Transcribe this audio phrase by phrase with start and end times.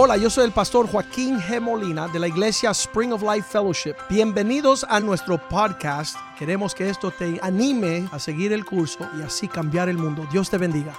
[0.00, 1.60] Hola, yo soy el pastor Joaquín G.
[1.60, 3.96] Molina de la iglesia Spring of Life Fellowship.
[4.08, 6.16] Bienvenidos a nuestro podcast.
[6.38, 10.24] Queremos que esto te anime a seguir el curso y así cambiar el mundo.
[10.30, 10.94] Dios te bendiga.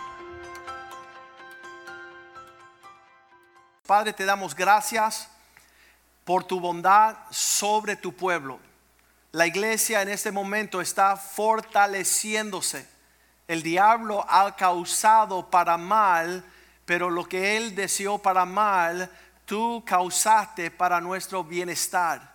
[3.88, 5.30] Padre, te damos gracias
[6.26, 8.60] por tu bondad sobre tu pueblo.
[9.32, 12.86] La iglesia en este momento está fortaleciéndose.
[13.48, 16.44] El diablo ha causado para mal,
[16.90, 19.12] pero lo que él deseó para mal,
[19.46, 22.34] tú causaste para nuestro bienestar.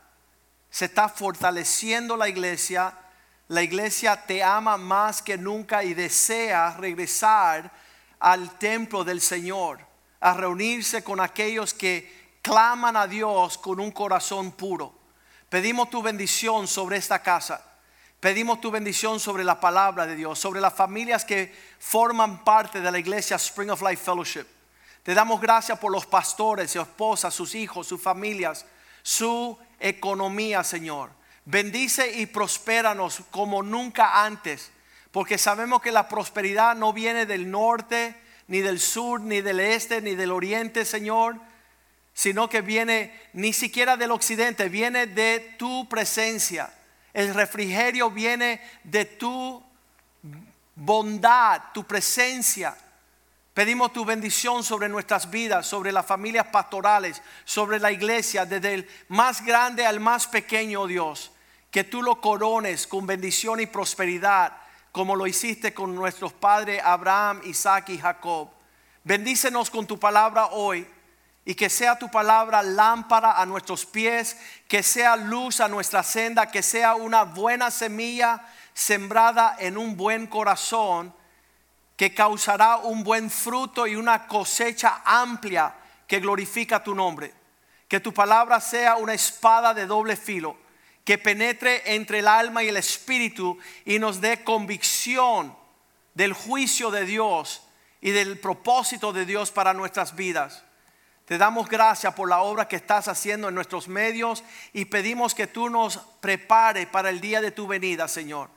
[0.70, 2.96] Se está fortaleciendo la iglesia.
[3.48, 7.68] La iglesia te ama más que nunca y desea regresar
[8.20, 9.80] al templo del Señor,
[10.20, 14.94] a reunirse con aquellos que claman a Dios con un corazón puro.
[15.48, 17.73] Pedimos tu bendición sobre esta casa.
[18.24, 22.90] Pedimos tu bendición sobre la palabra de Dios, sobre las familias que forman parte de
[22.90, 24.46] la iglesia Spring of Life Fellowship.
[25.02, 28.64] Te damos gracias por los pastores, su esposa, sus hijos, sus familias,
[29.02, 31.10] su economía, Señor.
[31.44, 34.70] Bendice y prospéranos como nunca antes,
[35.10, 40.00] porque sabemos que la prosperidad no viene del norte, ni del sur, ni del este,
[40.00, 41.36] ni del oriente, Señor,
[42.14, 46.72] sino que viene ni siquiera del occidente, viene de tu presencia.
[47.14, 49.62] El refrigerio viene de tu
[50.74, 52.76] bondad, tu presencia.
[53.54, 58.88] Pedimos tu bendición sobre nuestras vidas, sobre las familias pastorales, sobre la iglesia, desde el
[59.08, 61.30] más grande al más pequeño, oh Dios.
[61.70, 64.52] Que tú lo corones con bendición y prosperidad,
[64.90, 68.48] como lo hiciste con nuestros padres Abraham, Isaac y Jacob.
[69.04, 70.84] Bendícenos con tu palabra hoy
[71.44, 76.50] y que sea tu palabra lámpara a nuestros pies, que sea luz a nuestra senda,
[76.50, 78.42] que sea una buena semilla
[78.72, 81.14] sembrada en un buen corazón,
[81.96, 85.74] que causará un buen fruto y una cosecha amplia
[86.06, 87.32] que glorifica tu nombre.
[87.88, 90.56] Que tu palabra sea una espada de doble filo,
[91.04, 95.54] que penetre entre el alma y el espíritu y nos dé convicción
[96.14, 97.62] del juicio de Dios
[98.00, 100.64] y del propósito de Dios para nuestras vidas.
[101.24, 105.46] Te damos gracias por la obra que estás haciendo en nuestros medios y pedimos que
[105.46, 108.50] tú nos prepares para el día de tu venida, Señor.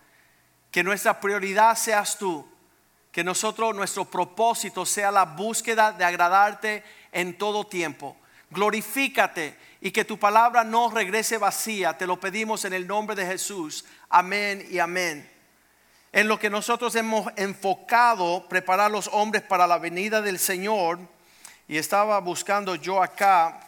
[0.70, 2.46] Que nuestra prioridad seas tú.
[3.12, 6.84] Que nosotros, nuestro propósito sea la búsqueda de agradarte
[7.14, 8.18] en todo tiempo.
[8.50, 11.98] Glorifícate y que tu palabra no regrese vacía.
[11.98, 13.86] Te lo pedimos en el nombre de Jesús.
[14.10, 15.32] Amén y amén.
[16.12, 21.00] En lo que nosotros hemos enfocado, preparar los hombres para la venida del Señor
[21.68, 23.60] y estaba buscando yo acá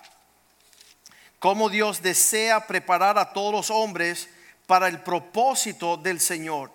[1.37, 4.29] cómo Dios desea preparar a todos los hombres
[4.67, 6.71] para el propósito del Señor.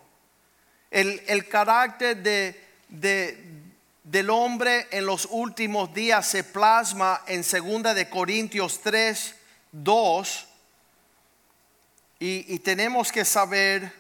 [0.91, 2.61] El, carácter de,
[4.03, 9.35] del hombre en los últimos días se plasma en 2 de Corintios 3,
[9.73, 10.47] 2.
[12.21, 13.93] Y, y tenemos que saber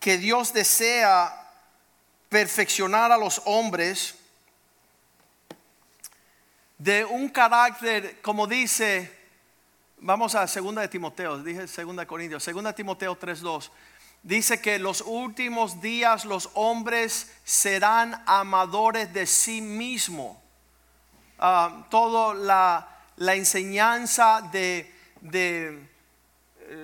[0.00, 1.39] que Dios desea
[2.30, 4.14] perfeccionar a los hombres
[6.78, 9.14] de un carácter, como dice,
[9.98, 13.70] vamos a segunda de Timoteo, dije segunda de Corintios, segunda de Timoteo 3.2,
[14.22, 20.40] dice que los últimos días los hombres serán amadores de sí mismo.
[21.36, 22.34] Ah, toda
[23.16, 25.84] la, enseñanza de, de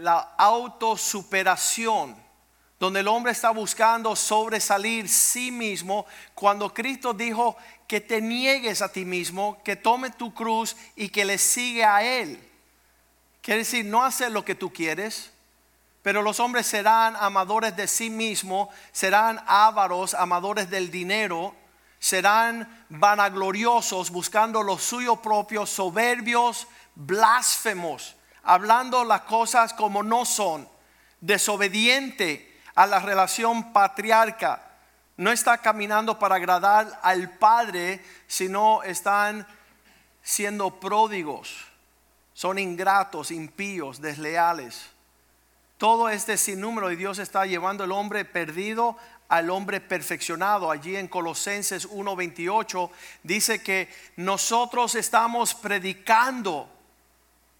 [0.02, 2.25] la autosuperación
[2.78, 7.56] donde el hombre está buscando sobresalir sí mismo, cuando Cristo dijo
[7.88, 12.02] que te niegues a ti mismo, que tome tu cruz y que le sigue a
[12.02, 12.38] Él.
[13.40, 15.30] Quiere decir, no hacer lo que tú quieres,
[16.02, 21.54] pero los hombres serán amadores de sí mismo, serán ávaros, amadores del dinero,
[21.98, 30.68] serán vanagloriosos, buscando lo suyo propio, soberbios, blasfemos, hablando las cosas como no son,
[31.20, 34.62] desobediente a la relación patriarca.
[35.16, 39.46] No está caminando para agradar al Padre, sino están
[40.22, 41.56] siendo pródigos.
[42.34, 44.90] Son ingratos, impíos, desleales.
[45.78, 48.96] Todo este sinnúmero y Dios está llevando al hombre perdido
[49.28, 50.70] al hombre perfeccionado.
[50.70, 52.90] Allí en Colosenses 1:28
[53.22, 56.68] dice que nosotros estamos predicando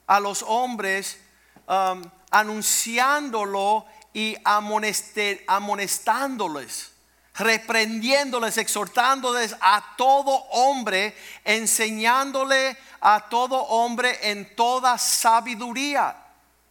[0.07, 1.19] a los hombres,
[1.67, 3.87] um, anunciándolo
[4.17, 6.91] y amonestándoles,
[7.35, 11.15] reprendiéndoles, exhortándoles a todo hombre,
[11.45, 16.17] enseñándole a todo hombre en toda sabiduría.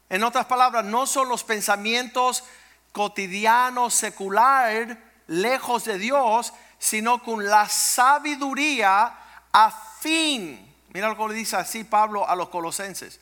[0.09, 2.43] En otras palabras, no son los pensamientos
[2.91, 9.19] cotidianos, secular, lejos de Dios, sino con la sabiduría
[9.51, 10.73] a fin.
[10.89, 13.19] Mira lo que le dice así Pablo a los colosenses.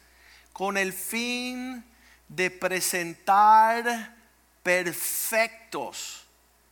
[0.53, 1.83] Con el fin
[2.27, 4.15] de presentar
[4.63, 6.25] perfectos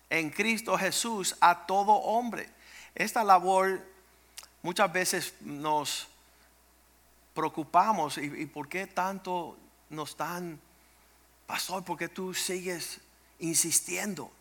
[0.10, 2.50] en Cristo Jesús a todo hombre.
[2.96, 3.82] Esta labor
[4.62, 6.08] muchas veces nos
[7.34, 9.58] preocupamos y, por qué tanto
[9.90, 10.60] nos dan,
[11.48, 13.00] pastor, por qué tú sigues
[13.40, 14.32] insistiendo,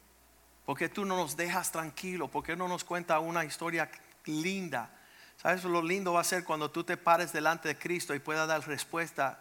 [0.67, 3.91] por qué tú no nos dejas tranquilo, por qué no nos cuenta una historia
[4.25, 4.91] linda.
[5.41, 8.47] ¿Sabes lo lindo va a ser cuando tú te pares delante de Cristo y puedas
[8.47, 9.41] dar respuesta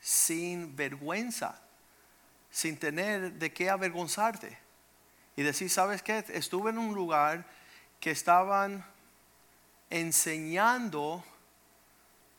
[0.00, 1.60] sin vergüenza,
[2.50, 4.58] sin tener de qué avergonzarte?
[5.36, 6.24] Y decir, ¿sabes qué?
[6.28, 7.46] Estuve en un lugar
[8.00, 8.84] que estaban
[9.90, 11.24] enseñando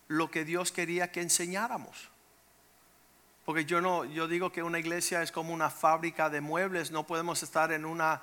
[0.08, 2.10] lo que Dios quería que enseñáramos.
[3.46, 7.08] Porque yo no, yo digo que una iglesia es como una fábrica de muebles, no
[7.08, 8.22] podemos estar en una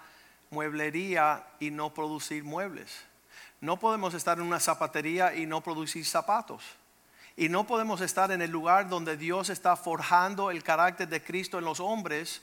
[0.51, 3.05] mueblería y no producir muebles.
[3.61, 6.63] No podemos estar en una zapatería y no producir zapatos.
[7.37, 11.59] Y no podemos estar en el lugar donde Dios está forjando el carácter de Cristo
[11.59, 12.43] en los hombres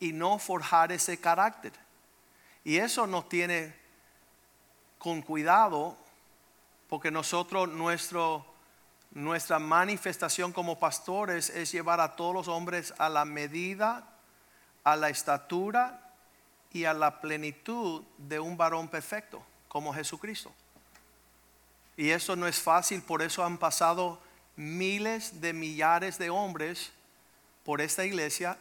[0.00, 1.72] y no forjar ese carácter.
[2.64, 3.74] Y eso nos tiene
[4.98, 5.96] con cuidado
[6.88, 8.50] porque nosotros nuestro
[9.12, 14.04] nuestra manifestación como pastores es llevar a todos los hombres a la medida,
[14.84, 16.14] a la estatura
[16.72, 20.52] y a la plenitud de un varón perfecto, como Jesucristo.
[22.00, 24.18] Y eso no es fácil, por eso han pasado
[24.56, 26.92] miles de millares de hombres
[27.62, 28.56] por esta iglesia,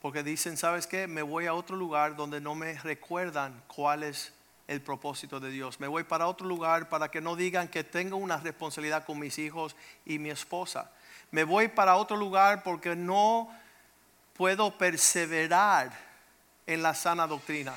[0.00, 1.06] porque dicen, ¿sabes qué?
[1.06, 4.32] Me voy a otro lugar donde no me recuerdan cuál es
[4.66, 5.78] el propósito de Dios.
[5.78, 9.38] Me voy para otro lugar para que no digan que tengo una responsabilidad con mis
[9.38, 10.90] hijos y mi esposa.
[11.30, 13.48] Me voy para otro lugar porque no
[14.32, 15.96] puedo perseverar
[16.66, 17.74] en la sana doctrina.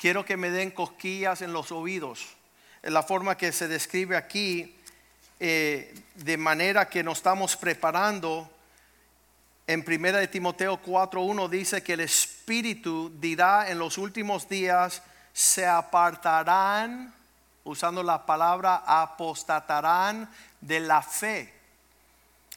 [0.00, 2.38] Quiero que me den cosquillas en los oídos.
[2.84, 4.76] La forma que se describe aquí,
[5.40, 8.50] eh, de manera que nos estamos preparando.
[9.66, 15.02] En 1 de Timoteo 4.1 dice que el Espíritu dirá en los últimos días,
[15.32, 17.14] se apartarán,
[17.64, 20.30] usando la palabra apostatarán
[20.60, 21.54] de la fe,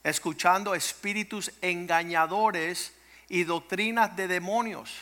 [0.03, 2.91] escuchando espíritus engañadores
[3.29, 4.93] y doctrinas de demonios.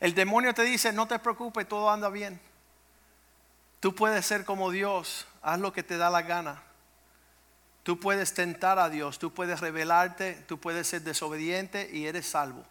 [0.00, 2.40] El demonio te dice, no te preocupes, todo anda bien.
[3.84, 6.62] Tú puedes ser como Dios, haz lo que te da la gana.
[7.82, 12.64] Tú puedes tentar a Dios, tú puedes rebelarte, tú puedes ser desobediente y eres salvo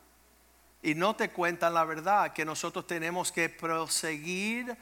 [0.81, 4.75] y no te cuentan la verdad, que nosotros tenemos que proseguir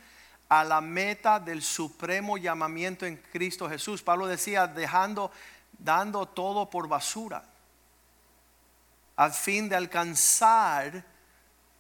[0.48, 4.02] a la meta del supremo llamamiento en Cristo Jesús.
[4.02, 5.34] Pablo decía, dejando,
[5.80, 7.44] dando todo por basura,
[9.18, 11.04] al fin de alcanzar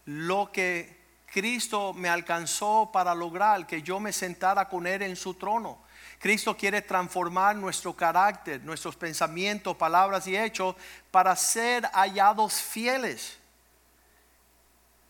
[0.03, 1.00] lo que
[1.31, 5.79] Cristo me alcanzó para lograr, que yo me sentara con Él en su trono.
[6.19, 10.75] Cristo quiere transformar nuestro carácter, nuestros pensamientos, palabras y hechos
[11.09, 13.37] para ser hallados fieles.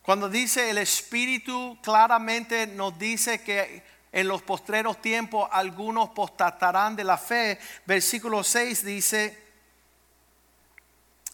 [0.02, 3.82] Cuando dice el Espíritu, claramente nos dice que
[4.12, 7.58] en los postreros tiempos algunos postatarán de la fe.
[7.84, 9.42] Versículo 6 dice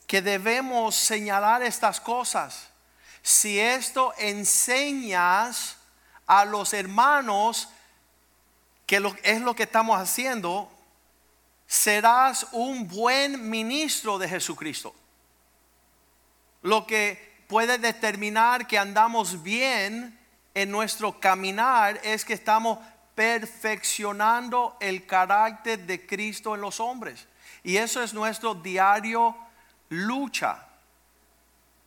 [0.07, 2.71] que debemos señalar estas cosas.
[3.23, 5.77] Si esto enseñas
[6.27, 7.69] a los hermanos
[8.87, 10.71] que es lo que estamos haciendo,
[11.67, 14.95] serás un buen ministro de Jesucristo.
[16.63, 20.19] Lo que puede determinar que andamos bien
[20.55, 22.79] en nuestro caminar es que estamos
[23.15, 27.27] perfeccionando el carácter de Cristo en los hombres.
[27.63, 29.37] Y eso es nuestro diario
[29.89, 30.68] lucha,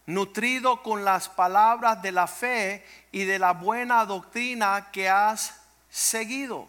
[0.06, 5.54] nutrido con las palabras de la fe y de la buena doctrina que has
[5.90, 6.68] seguido.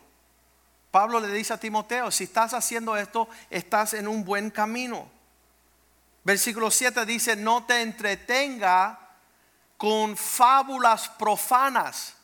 [0.90, 5.08] Pablo le dice a Timoteo, si estás haciendo esto, estás en un buen camino.
[6.24, 8.98] Versículo 7 dice, no te entretenga
[9.76, 12.14] con fábulas profanas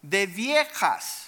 [0.00, 1.26] de viejas.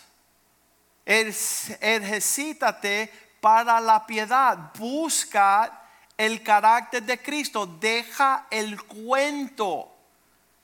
[1.04, 4.72] Ejercítate para la piedad.
[4.78, 5.81] Busca
[6.24, 7.66] el carácter de Cristo.
[7.66, 9.92] Deja el cuento.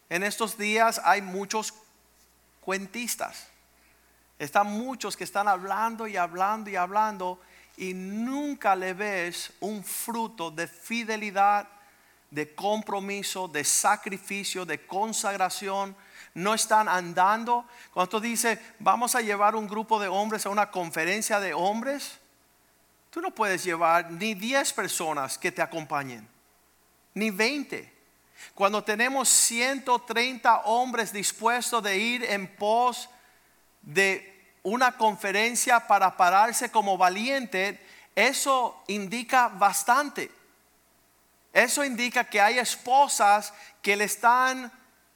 [0.09, 1.75] En estos días hay muchos
[2.61, 3.49] cuentistas.
[4.39, 7.41] Están muchos que están hablando y hablando y hablando
[7.77, 11.67] y nunca le ves un fruto de fidelidad,
[12.31, 15.97] de compromiso, de sacrificio, de consagración.
[16.35, 17.67] No están andando.
[17.93, 22.21] Cuando tú dices, vamos a llevar un grupo de hombres a una conferencia de hombres,
[23.11, 26.29] tú no puedes llevar ni 10 personas que te acompañen,
[27.15, 27.93] ni 20.
[28.55, 33.09] Cuando tenemos 130 hombres dispuestos de ir en pos
[33.83, 37.81] de una conferencia para pararse como valiente,
[38.15, 40.31] eso indica bastante.
[41.53, 44.71] Eso indica que hay esposas que le están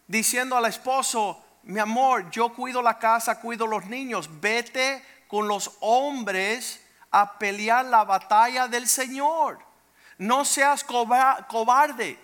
[0.06, 5.76] diciendo al esposo, mi amor, yo cuido la casa, cuido los niños, vete con los
[5.80, 6.81] hombres
[7.12, 9.60] a pelear la batalla del Señor.
[10.18, 12.18] No seas cobarde.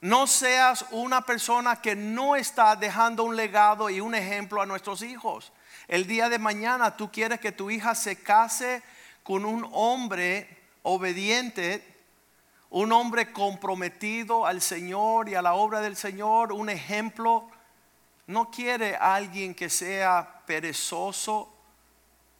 [0.00, 5.02] No seas una persona que no está dejando un legado y un ejemplo a nuestros
[5.02, 5.52] hijos.
[5.88, 8.82] El día de mañana tú quieres que tu hija se case
[9.22, 11.82] con un hombre obediente,
[12.70, 17.48] un hombre comprometido al Señor y a la obra del Señor, un ejemplo.
[18.26, 21.55] No quiere alguien que sea perezoso.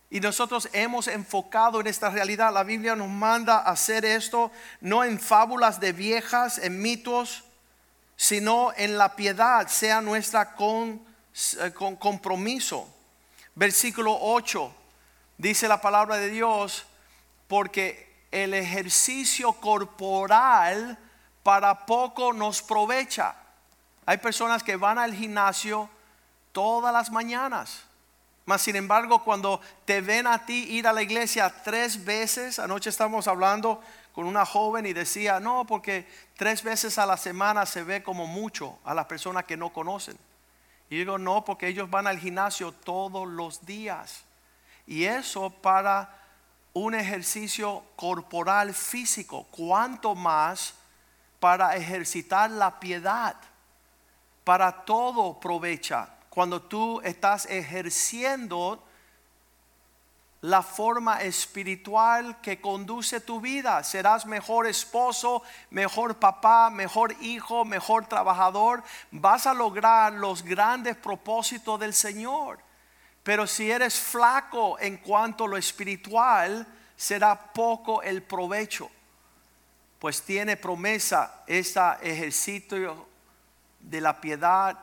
[0.09, 2.53] Y nosotros hemos enfocado en esta realidad.
[2.53, 7.45] La Biblia nos manda hacer esto no en fábulas de viejas, en mitos,
[8.17, 11.03] sino en la piedad sea nuestra con,
[11.61, 12.89] eh, compromiso.
[13.55, 14.75] Versículo 8
[15.39, 16.87] dice la palabra de Dios,
[17.49, 20.99] porque el ejercicio corporal
[21.43, 23.35] para poco nos provecha.
[24.05, 25.89] Hay personas que van al gimnasio
[26.53, 27.86] todas las mañanas.
[28.47, 32.91] Mas sin embargo, cuando te ven a ti ir a la iglesia tres veces, anoche
[32.91, 37.83] estamos hablando con una joven y decía, no, porque tres veces a la semana se
[37.83, 40.17] ve como mucho a las personas que no conocen.
[40.89, 44.23] Y digo, no, porque ellos van al gimnasio todos los días.
[44.87, 46.23] Y eso para
[46.73, 50.75] un ejercicio corporal físico, cuanto más
[51.41, 53.35] para ejercitar la piedad.
[54.45, 56.16] Para todo provecha.
[56.37, 58.85] Cuando tú estás ejerciendo
[60.43, 63.83] la forma espiritual que conduce tu vida.
[63.83, 68.83] Serás mejor esposo, mejor papá, mejor hijo, mejor trabajador.
[69.13, 72.59] Vas a lograr los grandes propósitos del Señor.
[73.23, 76.67] Pero si eres flaco en cuanto a lo espiritual,
[76.99, 78.91] será poco el provecho.
[79.99, 83.09] Pues tiene promesa este ejercicio
[83.81, 84.77] de la piedad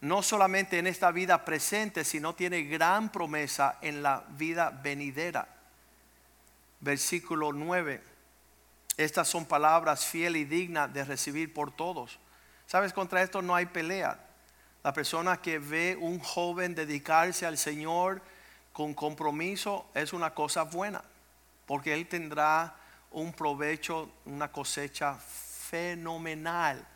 [0.00, 5.46] no solamente en esta vida presente, sino tiene gran promesa en la vida venidera.
[6.80, 8.02] Versículo 9.
[8.96, 12.18] Estas son palabras fiel y dignas de recibir por todos.
[12.66, 14.18] Sabes, contra esto no hay pelea.
[14.82, 18.22] La persona que ve un joven dedicarse al Señor
[18.72, 21.02] con compromiso es una cosa buena,
[21.66, 22.74] porque él tendrá
[23.10, 26.86] un provecho, una cosecha fenomenal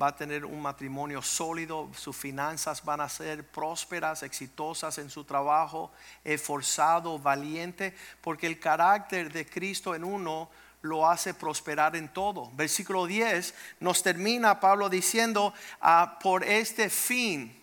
[0.00, 5.24] va a tener un matrimonio sólido, sus finanzas van a ser prósperas, exitosas en su
[5.24, 5.90] trabajo,
[6.22, 10.48] esforzado, valiente, porque el carácter de Cristo en uno
[10.82, 12.50] lo hace prosperar en todo.
[12.54, 17.54] Versículo 10 nos termina Pablo diciendo, ah, por este fin,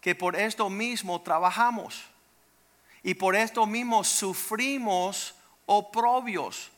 [0.00, 2.02] que por esto mismo trabajamos
[3.04, 5.34] y por esto mismo sufrimos
[5.66, 6.72] oprobios,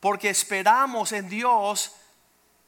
[0.00, 1.94] porque esperamos en Dios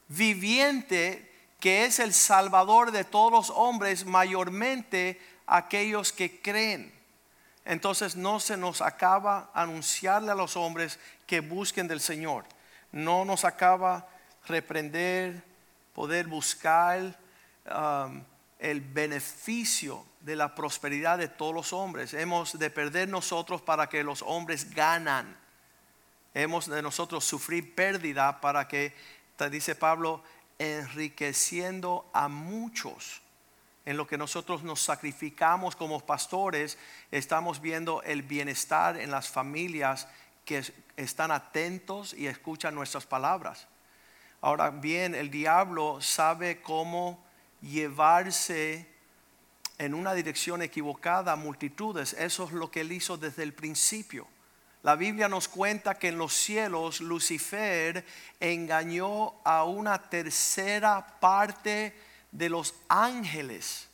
[0.08, 1.33] viviente
[1.64, 6.92] que es el Salvador de todos los hombres, mayormente aquellos que creen.
[7.64, 12.44] Entonces no se nos acaba anunciarle a los hombres que busquen del Señor.
[12.92, 14.06] No nos acaba
[14.46, 15.42] reprender,
[15.94, 17.18] poder buscar
[17.74, 18.22] um,
[18.58, 22.12] el beneficio de la prosperidad de todos los hombres.
[22.12, 25.34] Hemos de perder nosotros para que los hombres ganan.
[26.34, 28.94] Hemos de nosotros sufrir pérdida para que,
[29.50, 30.22] dice Pablo,
[30.58, 33.20] enriqueciendo a muchos.
[33.86, 36.78] En lo que nosotros nos sacrificamos como pastores,
[37.10, 40.08] estamos viendo el bienestar en las familias
[40.44, 40.64] que
[40.96, 43.66] están atentos y escuchan nuestras palabras.
[44.40, 47.22] Ahora bien, el diablo sabe cómo
[47.60, 48.86] llevarse
[49.78, 52.12] en una dirección equivocada a multitudes.
[52.14, 54.26] Eso es lo que él hizo desde el principio.
[54.84, 58.04] La Biblia nos cuenta que en los cielos Lucifer
[58.38, 61.98] engañó a una tercera parte
[62.30, 63.88] de los ángeles.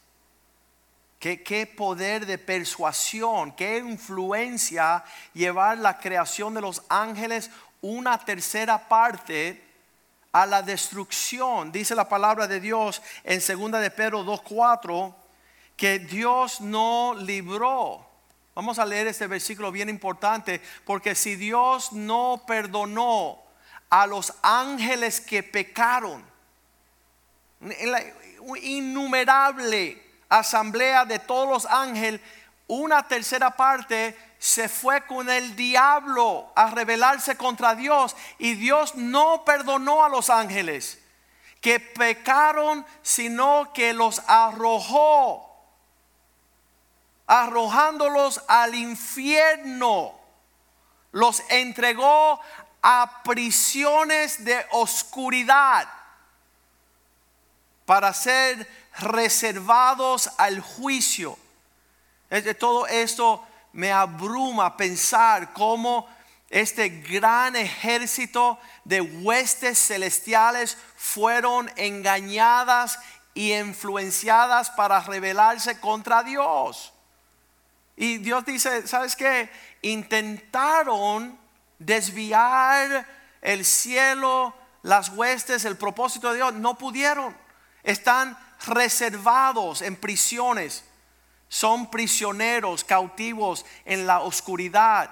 [1.21, 8.89] ¿Qué, qué poder de persuasión, qué influencia llevar la creación de los ángeles una tercera
[8.89, 9.63] parte
[10.33, 11.71] a la destrucción.
[11.71, 15.15] Dice la palabra de Dios en 2 de Pedro 2.4
[15.77, 18.10] que Dios no libró
[18.61, 23.43] Vamos a leer este versículo bien importante, porque si Dios no perdonó
[23.89, 26.23] a los ángeles que pecaron,
[27.59, 28.03] la
[28.61, 32.21] innumerable asamblea de todos los ángeles,
[32.67, 39.43] una tercera parte se fue con el diablo a rebelarse contra Dios y Dios no
[39.43, 40.99] perdonó a los ángeles.
[41.63, 45.50] que pecaron, sino que los arrojó,
[47.31, 50.19] arrojándolos al infierno,
[51.13, 52.41] los entregó
[52.83, 55.89] a prisiones de oscuridad
[57.87, 58.69] para ser
[58.99, 61.39] reservados al juicio.
[62.59, 66.09] Todo esto me abruma pensar cómo
[66.49, 72.99] este gran ejército de huestes celestiales fueron engañadas
[73.35, 76.93] y influenciadas para rebelarse contra Dios.
[78.01, 79.51] Y Dios dice, ¿sabes qué?
[79.83, 81.39] Intentaron
[81.79, 83.07] desviar
[83.43, 86.55] el cielo, las huestes, el propósito de Dios.
[86.55, 87.37] No pudieron.
[87.83, 90.83] Están reservados en prisiones.
[91.51, 95.11] Son prisioneros, cautivos en la oscuridad,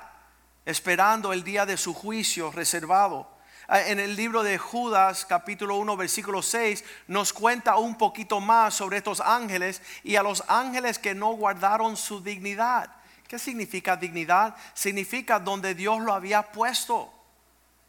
[0.65, 3.31] esperando el día de su juicio reservado.
[3.71, 8.73] Ah, en el libro de Judas, capítulo 1, versículo 6, nos cuenta un poquito más
[8.73, 12.91] sobre estos ángeles y a los ángeles que no guardaron su dignidad.
[13.27, 14.57] ¿Qué significa dignidad?
[14.73, 17.13] Significa donde Dios lo había puesto.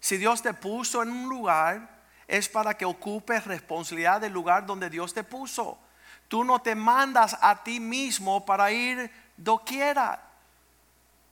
[0.01, 4.89] Si Dios te puso en un lugar, es para que ocupes responsabilidad del lugar donde
[4.89, 5.79] Dios te puso.
[6.27, 10.21] Tú no te mandas a ti mismo para ir doquiera.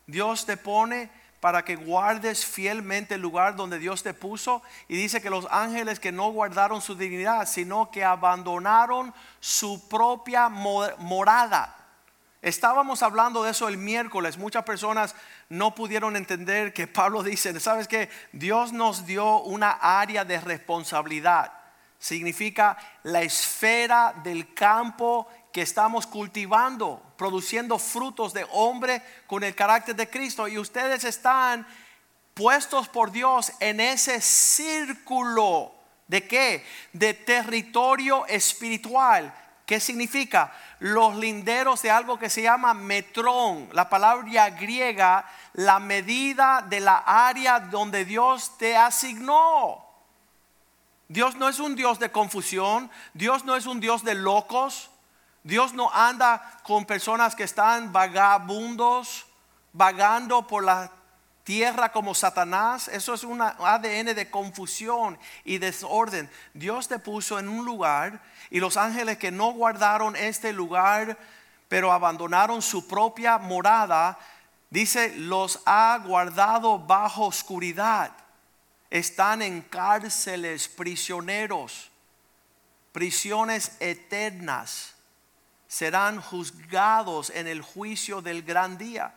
[0.05, 1.09] Dios te pone
[1.39, 4.62] para que guardes fielmente el lugar donde Dios te puso.
[4.88, 10.50] Y dice que los ángeles que no guardaron su dignidad, sino que abandonaron su propia
[10.50, 11.75] morada.
[12.41, 14.38] Estábamos hablando de eso el miércoles.
[14.38, 15.15] Muchas personas
[15.50, 21.51] no pudieron entender que Pablo dice, ¿sabes que Dios nos dio una área de responsabilidad.
[22.00, 29.95] Significa la esfera del campo que estamos cultivando, produciendo frutos de hombre con el carácter
[29.95, 30.47] de Cristo.
[30.47, 31.65] Y ustedes están
[32.35, 35.73] puestos por Dios en ese círculo
[36.07, 36.63] de qué?
[36.93, 39.33] De territorio espiritual.
[39.65, 40.53] ¿Qué significa?
[40.77, 46.97] Los linderos de algo que se llama metrón, la palabra griega, la medida de la
[46.97, 49.84] área donde Dios te asignó.
[51.08, 54.91] Dios no es un Dios de confusión, Dios no es un Dios de locos,
[55.47, 59.25] Dios no anda con personas que están vagabundos,
[59.71, 60.91] vagando por la
[61.45, 62.89] tierra como Satanás.
[62.89, 66.29] Eso es un ADN de confusión y desorden.
[66.53, 71.17] Dios te puso en un lugar y los ángeles que no guardaron este lugar,
[71.69, 74.19] pero abandonaron su propia morada,
[74.69, 78.12] dice, los ha guardado bajo oscuridad.
[78.89, 81.89] Están en cárceles, prisioneros,
[82.91, 84.96] prisiones eternas
[85.67, 89.13] serán juzgados en el juicio del gran día.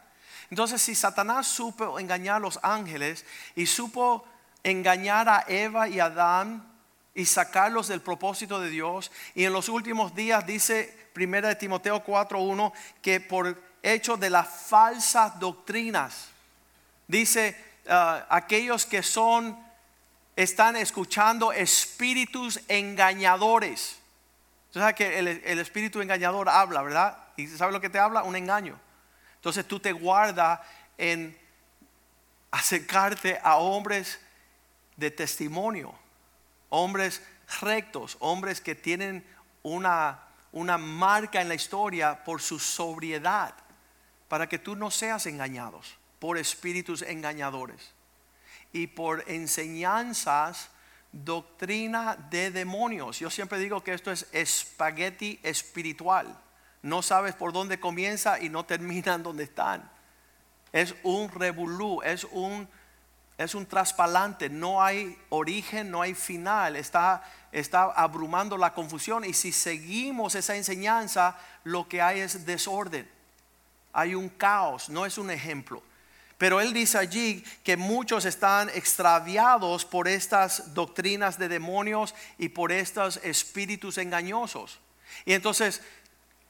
[0.51, 4.27] Entonces, si Satanás supo engañar a los ángeles y supo
[4.63, 6.67] engañar a Eva y Adán
[7.15, 12.73] y sacarlos del propósito de Dios, y en los últimos días dice 1 Timoteo 4:1
[13.01, 16.29] que por hecho de las falsas doctrinas,
[17.07, 17.57] dice
[17.89, 19.57] ah, aquellos que son
[20.35, 24.00] están escuchando espíritus engañadores
[24.79, 27.19] sabes que el, espíritu engañador habla, ¿verdad?
[27.37, 28.23] ¿Y sabes lo que te habla?
[28.23, 28.79] Un engaño.
[29.37, 30.61] Entonces tú te guardas
[30.97, 31.37] en
[32.51, 34.21] acercarte a hombres
[34.97, 35.95] de testimonio,
[36.69, 37.23] hombres
[37.61, 39.27] rectos, hombres que tienen
[39.63, 40.21] una,
[40.53, 43.55] una marca en la historia por su sobriedad,
[44.29, 47.93] para que tú no seas engañados por espíritus engañadores
[48.73, 50.71] y por enseñanzas
[51.13, 53.19] doctrina de demonios.
[53.19, 56.39] Yo siempre digo que esto es espagueti espiritual.
[56.83, 59.91] No sabes por dónde comienza y no termina en donde están.
[60.73, 62.69] Es un revolú, es un,
[63.37, 64.49] es un traspalante.
[64.49, 66.77] No hay origen, no hay final.
[66.77, 69.25] Está, está abrumando la confusión.
[69.25, 73.11] Y si seguimos esa enseñanza, lo que hay es desorden.
[73.93, 75.83] Hay un caos, no es un ejemplo.
[76.41, 82.73] Pero él dice allí que muchos están extraviados por estas doctrinas de demonios y por
[82.73, 84.79] estos espíritus engañosos.
[85.27, 85.83] Y entonces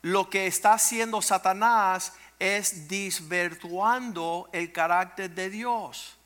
[0.03, 6.17] lo que está haciendo Satanás es disvirtuando el carácter de Dios.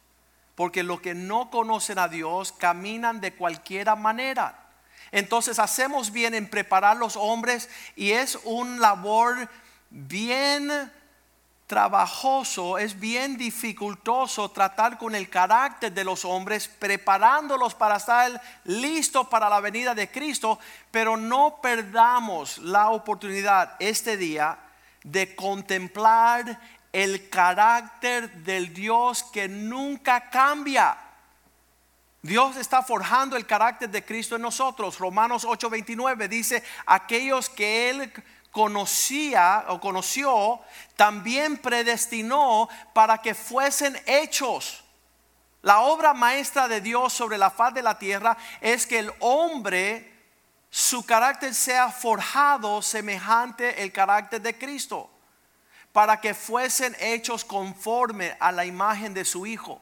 [0.56, 4.72] Porque los que no conocen a Dios caminan de cualquiera manera.
[5.10, 9.48] Entonces hacemos bien en preparar los hombres y es un labor
[9.88, 10.92] bien
[11.74, 19.26] trabajoso, es bien dificultoso tratar con el carácter de los hombres, preparándolos para estar listos
[19.26, 20.60] para la venida de Cristo,
[20.92, 24.56] pero no perdamos la oportunidad este día
[25.02, 26.60] de contemplar
[26.92, 30.96] el carácter del Dios que nunca cambia.
[32.22, 35.00] Dios está forjando el carácter de Cristo en nosotros.
[35.00, 38.12] Romanos 8:29 dice, aquellos que Él
[38.54, 40.60] conocía o conoció,
[40.96, 44.84] también predestinó para que fuesen hechos.
[45.60, 50.10] La obra maestra de Dios sobre la faz de la tierra es que el hombre,
[50.70, 55.10] su carácter sea forjado semejante el carácter de Cristo,
[55.92, 59.80] para que fuesen hechos conforme a la imagen de su Hijo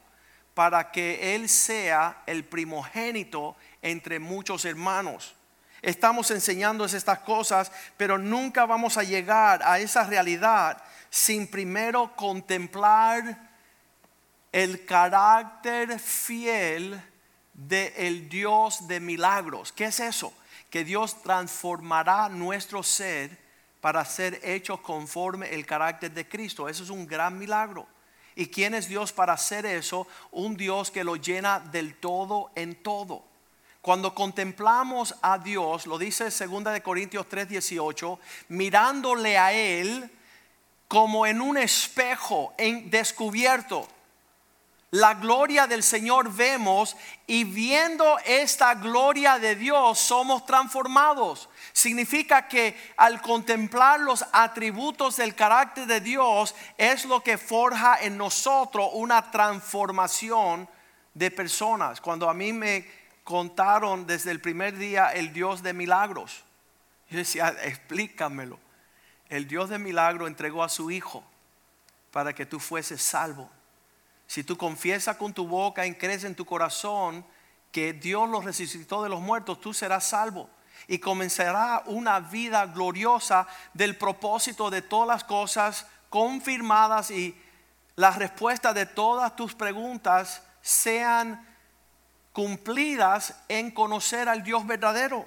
[0.53, 5.35] para que Él sea el primogénito entre muchos hermanos.
[5.83, 13.51] Estamos enseñando estas cosas, pero nunca vamos a llegar a esa realidad sin primero contemplar
[14.53, 17.03] el carácter fiel
[17.53, 19.73] del el Dios de milagros.
[19.73, 20.33] ¿Qué es eso?
[20.69, 23.37] Que Dios transformará nuestro ser
[23.81, 26.69] para ser hecho conforme el carácter de Cristo.
[26.69, 27.85] Eso es un gran milagro.
[28.35, 30.07] ¿Y quién es Dios para hacer eso?
[30.31, 33.32] Un Dios que lo llena del todo en todo.
[33.83, 38.17] Cuando contemplamos a Dios, lo dice 2 de Corintios 3:18,
[38.47, 40.09] mirándole a él
[40.87, 43.87] como en un espejo en descubierto
[44.93, 51.49] la gloria del Señor vemos y viendo esta gloria de Dios somos transformados.
[51.71, 58.19] Significa que al contemplar los atributos del carácter de Dios es lo que forja en
[58.19, 60.69] nosotros una transformación
[61.15, 61.99] de personas.
[61.99, 62.85] Cuando a mí me
[63.23, 66.43] contaron desde el primer día el Dios de milagros,
[67.09, 68.59] yo decía, explícamelo.
[69.29, 71.23] El Dios de milagros entregó a su Hijo
[72.11, 73.49] para que tú fueses salvo.
[74.27, 77.25] Si tú confiesas con tu boca y crees en tu corazón
[77.71, 80.49] que Dios los resucitó de los muertos, tú serás salvo.
[80.87, 87.39] Y comenzará una vida gloriosa del propósito de todas las cosas confirmadas y
[87.95, 91.52] las respuestas de todas tus preguntas sean
[92.33, 95.25] cumplidas en conocer al Dios verdadero.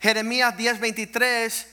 [0.00, 1.66] Jeremías 10:23,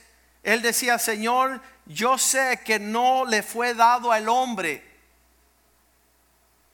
[0.44, 4.88] él decía, Señor, yo sé que no le fue dado al hombre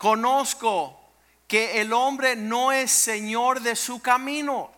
[0.03, 0.99] Conozco
[1.47, 4.69] que el hombre no es señor de su camino.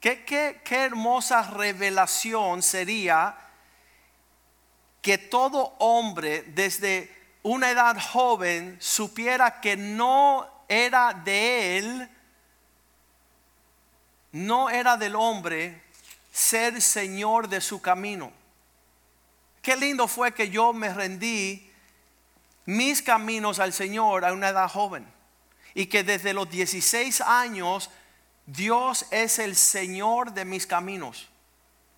[0.00, 3.38] Qué, qué, qué hermosa revelación sería
[5.00, 7.10] que todo hombre desde
[7.42, 12.08] una edad joven supiera que no era de él,
[14.32, 15.82] no era del hombre
[16.32, 18.32] ser señor de su camino.
[19.62, 21.70] Qué lindo fue que yo me rendí
[22.66, 25.06] mis caminos al Señor a una edad joven.
[25.74, 27.90] Y que desde los 16 años
[28.46, 31.28] Dios es el Señor de mis caminos.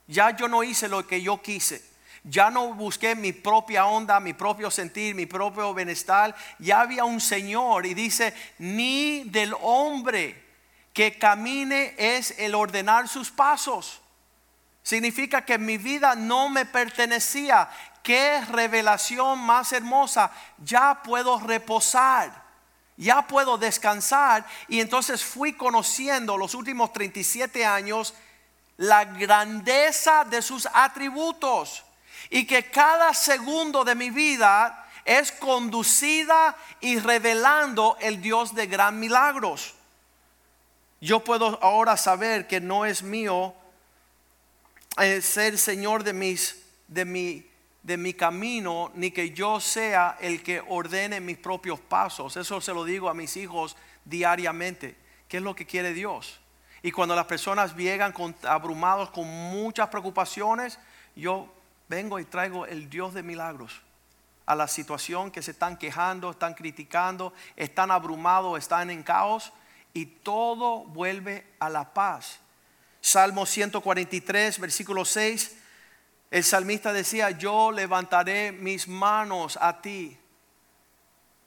[0.07, 1.83] Ya yo no hice lo que yo quise.
[2.29, 6.35] Ya no busqué mi propia onda, mi propio sentir, mi propio bienestar.
[6.59, 10.45] Ya había un Señor y dice, ni del hombre
[10.93, 14.01] que camine es el ordenar sus pasos.
[14.83, 17.69] Significa que mi vida no me pertenecía,
[18.03, 22.43] qué revelación más hermosa, ya puedo reposar,
[22.97, 24.45] ya puedo descansar.
[24.67, 28.15] Y entonces fui conociendo los últimos 37 años
[28.79, 31.86] la grandeza de sus atributos
[32.31, 38.99] y que cada segundo de mi vida es conducida y revelando el Dios de gran
[38.99, 39.75] milagros.
[41.01, 43.55] Yo puedo ahora saber que no es mío
[44.99, 47.47] eh, ser Señor de mis de mi
[47.87, 52.37] de mi camino, ni que yo sea el que ordene mis propios pasos.
[52.37, 54.97] Eso se lo digo a mis hijos diariamente.
[55.29, 56.41] ¿Qué es lo que quiere Dios?
[56.83, 60.81] Y cuando las personas llegan con, abrumados con muchas preocupaciones,
[61.15, 61.49] yo
[61.89, 63.83] vengo y traigo el Dios de milagros
[64.47, 69.53] a la situación que se están quejando, están criticando, están abrumados, están en caos
[69.93, 72.39] y todo vuelve a la paz.
[73.01, 75.57] Salmo 143, versículo 6
[76.31, 80.19] el salmista decía, yo levantaré mis manos a ti.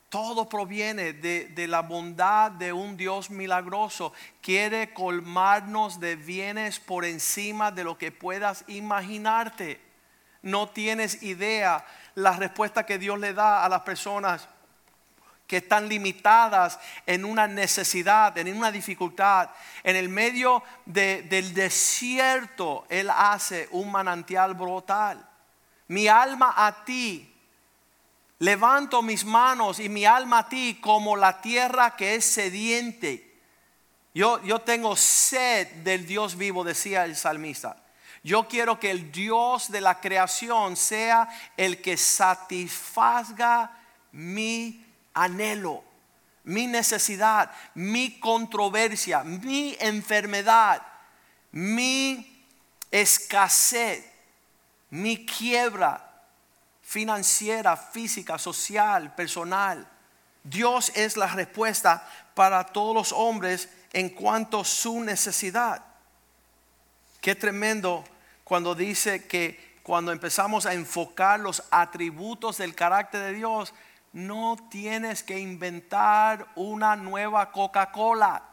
[0.09, 4.13] Todo proviene de, la bondad de un Dios milagroso.
[4.41, 9.79] Quiere colmarnos de bienes por encima de lo que puedas imaginarte.
[10.41, 14.47] No tienes idea la respuesta que Dios le da a las personas
[15.49, 19.49] que están limitadas en una necesidad, en una dificultad.
[19.81, 25.27] En el medio del desierto, Él hace un manantial brotal.
[25.87, 27.35] Mi alma a ti,
[28.37, 33.41] levanto mis manos y mi alma a ti como la tierra que es sediente.
[34.13, 37.75] Yo, yo tengo sed del Dios vivo, decía el salmista.
[38.23, 43.71] Yo quiero que el Dios de la creación sea el que satisfaga
[44.11, 45.83] mi anhelo.
[46.45, 50.81] mi necesidad, mi controversia, mi enfermedad,
[51.51, 52.43] mi
[52.89, 54.03] escasez,
[54.89, 56.09] mi quiebra
[56.81, 59.87] financiera, física, social, personal.
[60.43, 65.83] Dios es la respuesta para todos los hombres en cuanto a su necesidad.
[67.21, 68.03] Qué tremendo
[68.43, 73.73] cuando dice que cuando empezamos a enfocar los atributos del carácter de Dios,
[74.13, 78.43] no tienes que inventar una nueva Coca-Cola.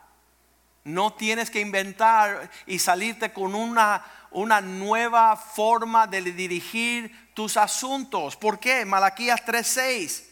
[0.85, 8.37] No tienes que inventar y salirte con una, una nueva forma de dirigir tus asuntos.
[8.37, 8.85] ¿Por qué?
[8.85, 10.25] Malaquías 3:6.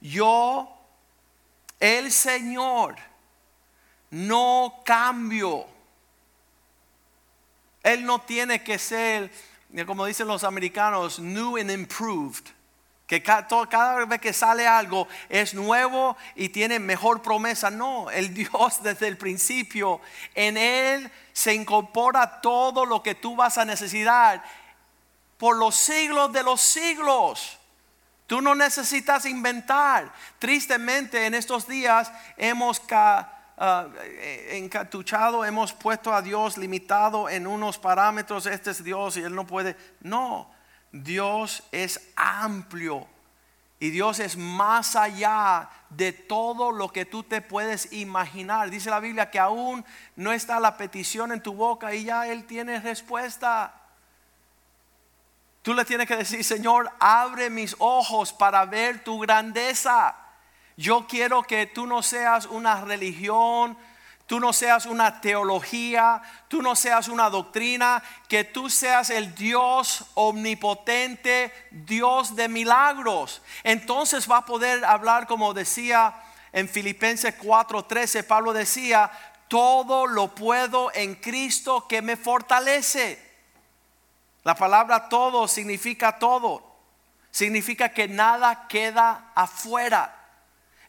[0.00, 0.74] Yo,
[1.78, 2.96] el Señor,
[4.10, 5.66] no cambio.
[7.82, 9.30] Él no tiene que ser,
[9.86, 12.44] como dicen los americanos, new and improved.
[13.06, 17.68] Que cada, vez que sale algo es nuevo y tiene mejor promesa.
[17.68, 20.00] No, el Dios desde el principio,
[20.34, 24.44] en Él se incorpora todo lo que tú vas a necesitar
[25.38, 27.58] por los siglos de los siglos.
[28.28, 30.12] Tú no necesitas inventar.
[30.38, 32.78] Tristemente en estos días hemos
[33.60, 33.92] uh,
[34.50, 38.46] encatuchado, hemos puesto a Dios limitado en unos parámetros.
[38.46, 39.76] Este es Dios y Él no puede.
[40.00, 40.50] No,
[40.90, 43.06] Dios es amplio
[43.82, 48.68] y Dios es más allá de todo lo que tú te puedes imaginar.
[48.68, 49.84] Dice la Biblia que aún
[50.16, 53.74] no está la petición en tu boca y ya Él tiene respuesta.
[55.62, 60.14] Tú le tienes que decir, Señor, abre mis ojos para ver tu grandeza.
[60.80, 63.76] Yo quiero que tú no seas una religión,
[64.24, 70.06] tú no seas una teología, tú no seas una doctrina, que tú seas el Dios
[70.14, 73.42] omnipotente, Dios de milagros.
[73.62, 76.14] Entonces va a poder hablar como decía
[76.50, 79.10] en Filipenses 4:13, Pablo decía,
[79.48, 83.22] todo lo puedo en Cristo que me fortalece.
[84.44, 86.64] La palabra todo significa todo.
[87.30, 90.19] Significa que nada queda afuera.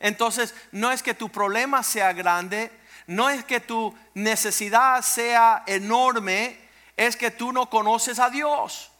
[0.01, 2.71] Entonces, no es que tu problema sea grande,
[3.07, 6.59] no es que tu necesidad sea enorme,
[6.97, 8.91] es que tú no conoces a Dios.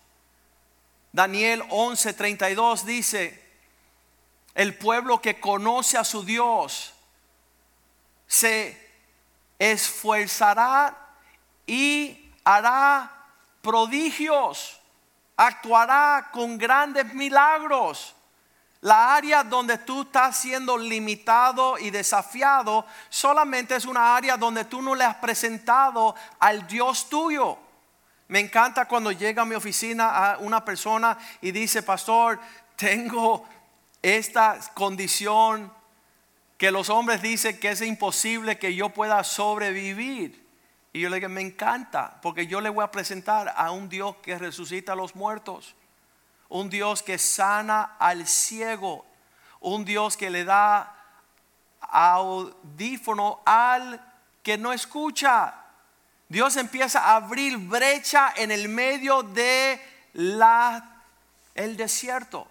[1.12, 3.44] Daniel 11:32 dice,
[4.54, 6.94] el pueblo que conoce a su Dios
[8.28, 8.78] se
[9.58, 10.98] esforzará
[11.66, 13.12] y hará
[13.62, 14.80] prodigios,
[15.36, 18.16] actuará con grandes milagros.
[18.82, 24.82] La área donde tú estás siendo limitado y desafiado solamente es una área donde tú
[24.82, 27.60] no le has presentado al Dios tuyo.
[28.28, 32.40] Me encanta cuando llega a mi oficina a una persona y dice, pastor,
[32.76, 33.46] tengo
[34.02, 35.72] esta condición
[36.58, 40.44] que los hombres dicen que es imposible que yo pueda sobrevivir.
[40.92, 44.16] Y yo le digo, me encanta, porque yo le voy a presentar a un Dios
[44.24, 45.76] que resucita a los muertos
[46.52, 49.06] un Dios que sana al ciego,
[49.62, 50.96] un Dios que le da
[51.80, 54.00] audífono al
[54.44, 55.56] que no escucha.
[56.28, 59.82] Dios empieza a abrir brecha en el medio de
[60.14, 61.04] la
[61.56, 62.48] el desierto,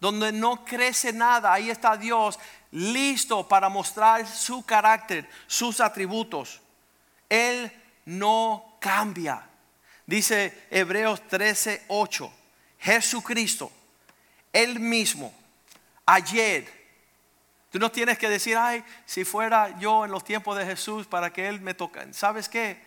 [0.00, 1.52] donde no crece nada.
[1.52, 2.40] Ahí está Dios
[2.72, 6.60] listo para mostrar su carácter, sus atributos.
[7.28, 7.70] Él
[8.06, 9.48] no cambia.
[10.04, 12.32] Dice Hebreos 13, 8.
[12.78, 13.70] Jesucristo,
[14.52, 15.34] Él mismo,
[16.04, 16.72] ayer.
[17.70, 21.32] Tú no tienes que decir, ay, si fuera yo en los tiempos de Jesús para
[21.32, 22.12] que Él me toque.
[22.12, 22.80] ¿Sabes qué?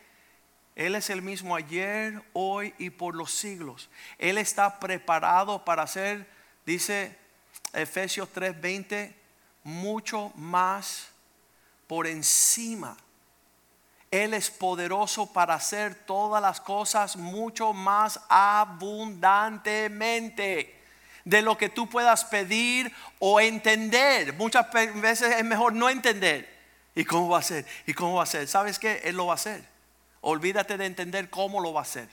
[0.75, 3.89] Él es el mismo ayer, hoy y por los siglos.
[4.17, 6.25] Él está preparado para hacer,
[6.65, 7.17] dice
[7.73, 9.13] Efesios 3:20,
[9.63, 11.09] mucho más
[11.85, 12.95] por encima
[14.11, 20.75] él es poderoso para hacer todas las cosas mucho más abundantemente
[21.25, 24.33] de lo que tú puedas pedir o entender.
[24.33, 26.57] Muchas veces es mejor no entender.
[26.95, 27.65] ¿Y cómo va a ser?
[27.85, 28.47] ¿Y cómo va a ser?
[28.47, 29.01] ¿Sabes qué?
[29.03, 29.63] Él lo va a hacer.
[30.21, 32.09] Olvídate de entender cómo lo va a hacer.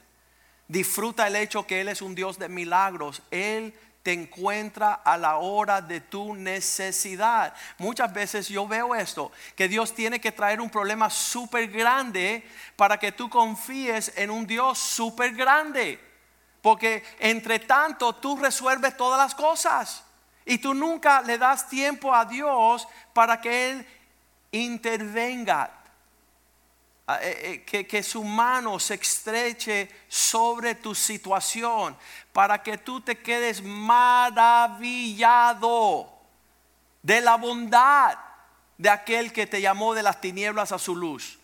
[0.69, 3.23] Disfruta el hecho que Él es un Dios de milagros.
[3.31, 3.73] Él
[4.07, 7.53] te encuentra a la hora de tu necesidad.
[7.77, 13.01] Muchas veces yo veo esto, que Dios tiene que traer un problema súper grande para
[13.01, 15.99] que tú confíes en un Dios súper grande.
[16.63, 20.05] Porque entre tanto tú resuelves todas las cosas
[20.45, 23.87] y tú nunca le das tiempo a Dios para que Él
[24.53, 25.69] intervenga.
[27.09, 31.97] Eh, eh, que, su mano se estreche sobre tu situación
[32.33, 34.83] para que tú te quedes maravillado
[37.03, 38.19] de la bondad
[38.77, 41.39] de aquel que te llamó de las tinieblas a su luz,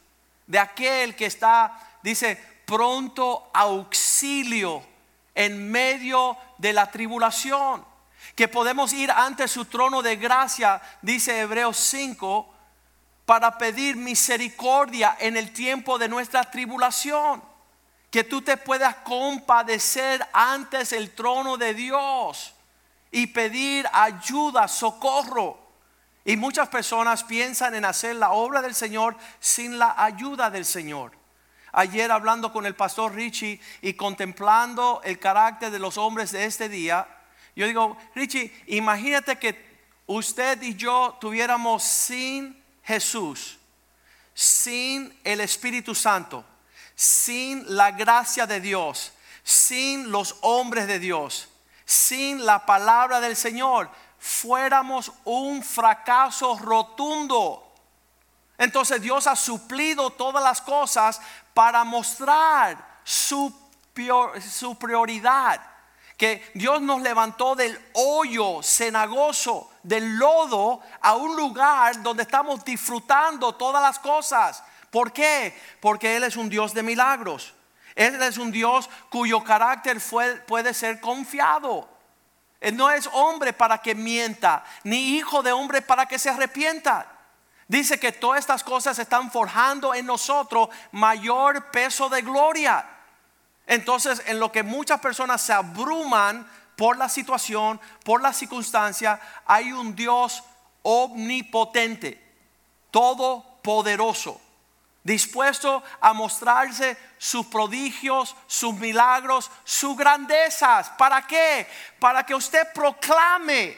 [0.48, 4.82] de aquel que está, dice, pronto auxilio
[5.32, 7.84] en medio de la tribulación,
[8.34, 12.52] que podemos ir ante su trono de gracia, dice Hebreos 5,
[13.24, 17.42] para pedir misericordia en el tiempo de nuestra tribulación.
[18.10, 22.54] Que tú te puedas compadecer antes el trono de Dios
[23.10, 25.58] y pedir ayuda, socorro.
[26.24, 31.12] Y muchas personas piensan en hacer la obra del Señor sin la ayuda del Señor.
[31.72, 36.68] Ayer hablando con el pastor Richie y contemplando el carácter de los hombres de este
[36.68, 37.08] día,
[37.56, 39.72] yo digo, Richie, imagínate que
[40.06, 43.58] usted y yo tuviéramos sin Jesús,
[44.34, 46.44] sin el Espíritu Santo,
[46.94, 51.48] sin la gracia de Dios, sin los hombres de Dios,
[51.84, 57.72] sin la palabra del Señor, fuéramos un fracaso rotundo.
[58.56, 61.20] Entonces Dios ha suplido todas las cosas
[61.54, 63.52] para mostrar su,
[64.78, 65.60] prioridad
[66.22, 73.56] que Dios nos levantó del hoyo cenagoso, del lodo, a un lugar donde estamos disfrutando
[73.56, 74.62] todas las cosas.
[74.92, 75.52] ¿Por qué?
[75.80, 77.54] Porque Él es un Dios de milagros.
[77.96, 80.00] Él es un Dios cuyo carácter
[80.46, 81.88] puede ser confiado.
[82.60, 87.04] Él no es hombre para que mienta, ni hijo de hombre para que se arrepienta.
[87.66, 92.91] Dice que todas estas cosas están forjando en nosotros mayor peso de gloria.
[93.72, 99.72] Entonces, en lo que muchas personas se abruman por la situación, por la circunstancia, hay
[99.72, 100.44] un Dios
[100.82, 102.22] omnipotente,
[102.90, 104.38] todopoderoso,
[105.02, 110.90] dispuesto a mostrarse sus prodigios, sus milagros, sus grandezas.
[110.98, 111.66] ¿Para qué?
[111.98, 113.74] Para que usted proclame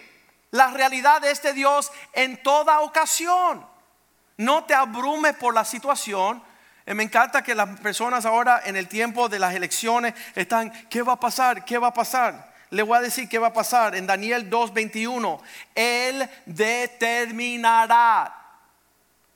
[0.50, 3.64] la realidad de este Dios en toda ocasión.
[4.38, 6.42] No te abrume por la situación,
[6.86, 11.14] me encanta que las personas ahora en el tiempo de las elecciones están, ¿qué va
[11.14, 11.64] a pasar?
[11.64, 12.52] ¿Qué va a pasar?
[12.68, 15.40] Le voy a decir qué va a pasar en Daniel 2:21.
[15.74, 18.34] Él determinará.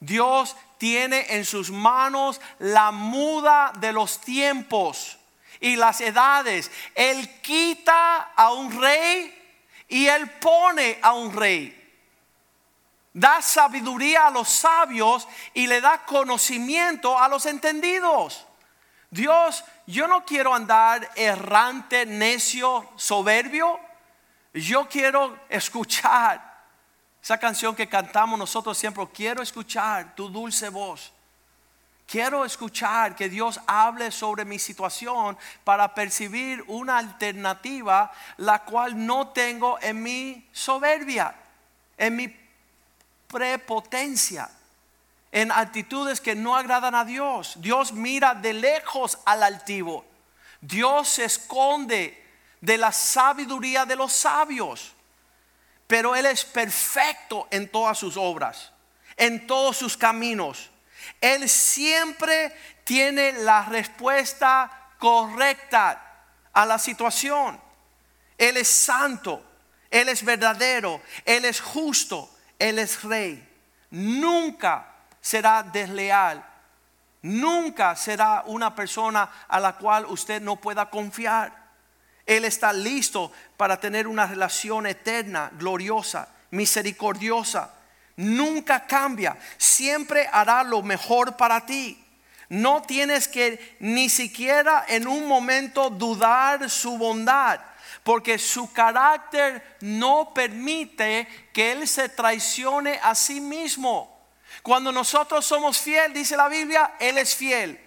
[0.00, 5.18] Dios tiene en sus manos la muda de los tiempos
[5.60, 6.70] y las edades.
[6.94, 9.34] Él quita a un rey
[9.88, 11.77] y él pone a un rey
[13.18, 18.46] da sabiduría a los sabios y le da conocimiento a los entendidos.
[19.10, 23.80] Dios, yo no quiero andar errante, necio, soberbio.
[24.54, 26.40] Yo quiero escuchar
[27.20, 29.06] esa canción que cantamos nosotros siempre.
[29.12, 31.12] Quiero escuchar tu dulce voz.
[32.06, 39.28] Quiero escuchar que Dios hable sobre mi situación para percibir una alternativa la cual no
[39.28, 41.34] tengo en mi soberbia,
[41.98, 42.47] en mi
[43.28, 44.50] prepotencia,
[45.30, 47.54] en actitudes que no agradan a Dios.
[47.56, 50.04] Dios mira de lejos al altivo.
[50.60, 52.24] Dios se esconde
[52.60, 54.92] de la sabiduría de los sabios.
[55.86, 58.72] Pero Él es perfecto en todas sus obras,
[59.16, 60.70] en todos sus caminos.
[61.20, 67.60] Él siempre tiene la respuesta correcta a la situación.
[68.36, 69.42] Él es santo,
[69.90, 73.46] Él es verdadero, Él es justo, él es rey.
[73.90, 74.86] Nunca
[75.20, 76.44] será desleal.
[77.22, 81.52] Nunca será una persona a la cual usted no pueda confiar.
[82.26, 87.74] Él está listo para tener una relación eterna, gloriosa, misericordiosa.
[88.16, 89.36] Nunca cambia.
[89.56, 92.04] Siempre hará lo mejor para ti.
[92.50, 97.60] No tienes que ni siquiera en un momento dudar su bondad
[98.08, 104.24] porque su carácter no permite que Él se traicione a sí mismo.
[104.62, 107.78] Cuando nosotros somos fiel, dice la Biblia, Él es fiel.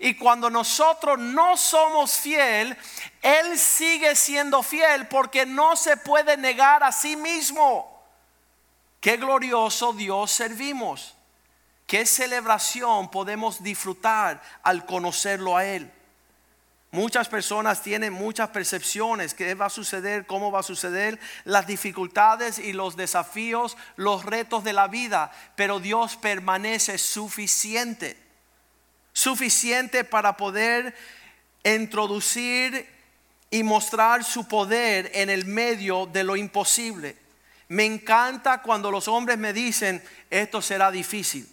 [0.00, 2.76] Y cuando nosotros no somos fiel,
[3.22, 8.04] Él sigue siendo fiel porque no se puede negar a sí mismo.
[9.00, 11.14] Qué glorioso Dios servimos.
[11.86, 15.92] Qué celebración podemos disfrutar al conocerlo a Él.
[16.90, 22.58] Muchas personas tienen muchas percepciones, qué va a suceder, cómo va a suceder, las dificultades
[22.58, 28.16] y los desafíos, los retos de la vida, pero Dios permanece suficiente,
[29.12, 30.96] suficiente para poder
[31.62, 32.88] introducir
[33.50, 37.16] y mostrar su poder en el medio de lo imposible.
[37.68, 41.46] Me encanta cuando los hombres me dicen, esto será difícil.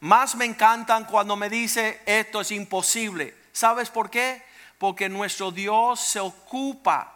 [0.00, 3.34] Más me encantan cuando me dice, esto es imposible.
[3.52, 4.47] ¿Sabes por qué?
[4.78, 7.14] Porque nuestro Dios se ocupa,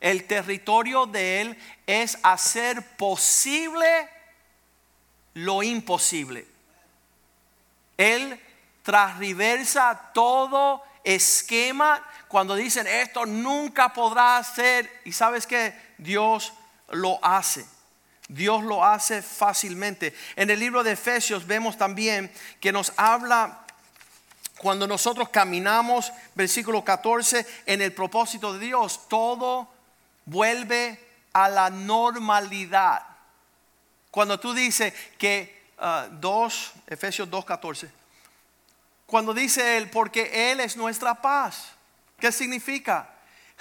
[0.00, 4.08] el territorio de Él es hacer posible
[5.34, 6.46] lo imposible.
[7.96, 8.40] Él
[8.82, 14.90] transversa todo esquema cuando dicen esto nunca podrá ser.
[15.04, 16.52] Y sabes que Dios
[16.90, 17.64] lo hace.
[18.28, 20.14] Dios lo hace fácilmente.
[20.36, 23.61] En el libro de Efesios vemos también que nos habla
[24.62, 29.68] cuando nosotros caminamos, versículo 14, en el propósito de Dios, todo
[30.24, 31.00] vuelve
[31.32, 33.02] a la normalidad.
[34.12, 35.64] Cuando tú dices que
[36.12, 37.90] 2, uh, Efesios 2, 14,
[39.04, 41.72] cuando dice él, porque Él es nuestra paz,
[42.20, 43.10] ¿qué significa?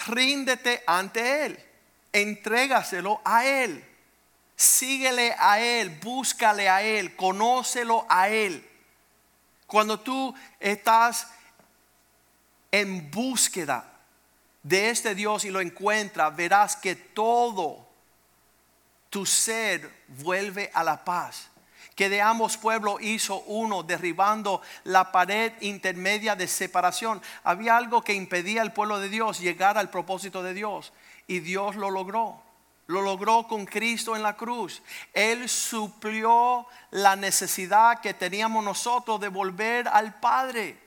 [0.05, 1.65] Ríndete ante Él,
[2.13, 3.83] entrégaselo a Él,
[4.55, 8.70] síguele a Él, búscale a Él, conócelo a Él.
[9.71, 11.29] Cuando tú estás
[12.73, 13.89] en búsqueda
[14.61, 17.87] de este Dios y lo encuentras, verás que todo
[19.09, 21.47] tu ser vuelve a la paz.
[21.95, 27.21] Que de ambos pueblos hizo uno, derribando la pared intermedia de separación.
[27.45, 30.91] Había algo que impedía al pueblo de Dios llegar al propósito de Dios
[31.27, 32.43] y Dios lo logró.
[32.91, 34.81] Lo logró con Cristo en la cruz.
[35.13, 40.77] Él suplió la necesidad que teníamos nosotros de volver al Padre.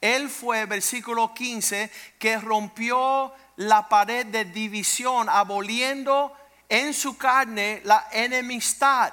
[0.00, 1.90] Él fue, versículo 15,
[2.20, 6.32] que rompió la pared de división, aboliendo
[6.68, 9.12] en su carne la enemistad,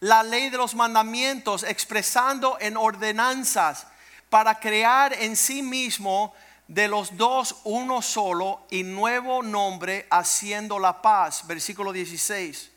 [0.00, 3.86] la ley de los mandamientos, expresando en ordenanzas
[4.28, 6.34] para crear en sí mismo
[6.70, 11.44] de los dos uno solo y nuevo nombre haciendo la paz.
[11.48, 12.70] Versículo 16.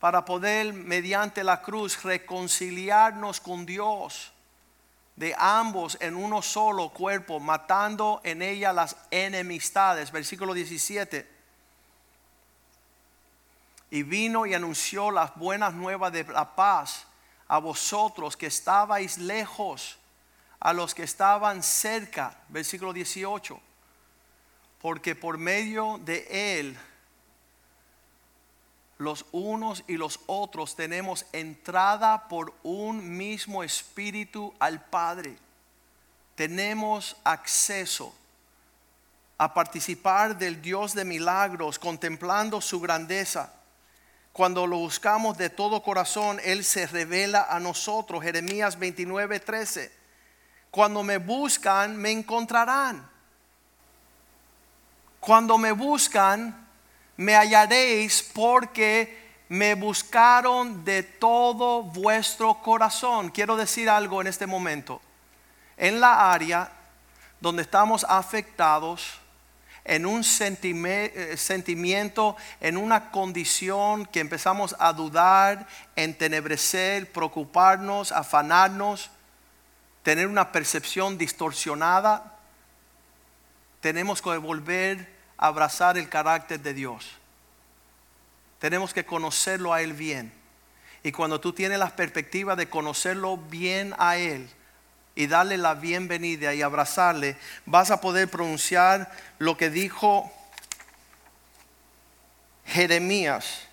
[0.00, 4.32] Para poder mediante la cruz reconciliarnos con Dios
[5.14, 10.10] de ambos en uno solo cuerpo, matando en ella las enemistades.
[10.10, 11.30] Versículo 17.
[13.90, 17.04] Y vino y anunció las buenas nuevas de la paz
[17.46, 19.98] a vosotros que estabais lejos
[20.62, 23.60] a los que estaban cerca, versículo 18,
[24.80, 26.78] porque por medio de él
[28.96, 35.36] los unos y los otros tenemos entrada por un mismo espíritu al Padre.
[36.36, 38.14] Tenemos acceso
[39.38, 43.52] a participar del Dios de milagros, contemplando su grandeza.
[44.32, 48.22] Cuando lo buscamos de todo corazón, Él se revela a nosotros.
[48.22, 50.01] Jeremías 29, 13
[50.72, 53.06] cuando me buscan, me encontrarán.
[55.20, 56.66] Cuando me buscan,
[57.18, 63.28] me hallaréis porque me buscaron de todo vuestro corazón.
[63.28, 65.02] Quiero decir algo en este momento.
[65.76, 66.72] En la área
[67.38, 69.20] donde estamos afectados,
[69.84, 75.66] en un eh, sentimiento, en una condición que empezamos a dudar,
[75.96, 79.10] entenebrecer, preocuparnos, afanarnos,
[80.02, 82.38] tener una percepción distorsionada,
[83.80, 87.10] tenemos que volver a abrazar el carácter de Dios.
[88.58, 90.32] Tenemos que conocerlo a Él bien.
[91.02, 94.48] Y cuando tú tienes la perspectiva de conocerlo bien a Él
[95.14, 97.36] y darle la bienvenida y abrazarle,
[97.66, 100.32] vas a poder pronunciar lo que dijo
[102.66, 103.66] Jeremías,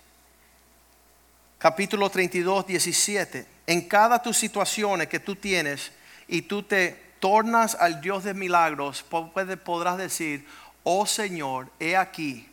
[1.58, 3.46] capítulo 32, 17.
[3.68, 5.92] En cada tus situaciones que tú tienes,
[6.30, 10.46] y tú te tornas al Dios de milagros, podrás decir,
[10.84, 12.48] oh Señor, he aquí,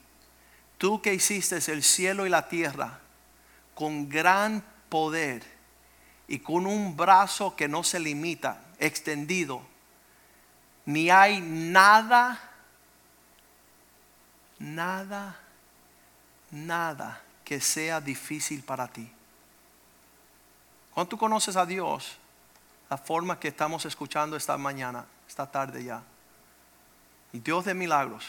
[0.79, 2.99] tú que hiciste el cielo y la tierra
[3.75, 5.43] con gran poder
[6.27, 9.61] y con un brazo que no se limita, extendido,
[10.85, 12.41] ni hay nada,
[14.57, 15.39] nada,
[16.49, 19.07] nada que sea difícil para ti.
[20.95, 22.17] Cuando tú conoces a Dios,
[22.89, 26.01] la forma que estamos escuchando esta mañana, esta tarde ya.
[27.33, 28.25] Y Dios de milagros,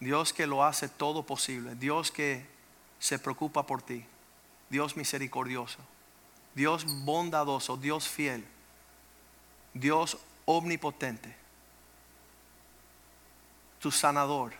[0.00, 2.46] Dios que lo hace todo posible, Dios que
[2.98, 4.04] se preocupa por ti,
[4.68, 5.78] Dios misericordioso,
[6.54, 8.44] Dios bondadoso, Dios fiel,
[9.72, 11.36] Dios omnipotente,
[13.78, 14.52] tu sanador.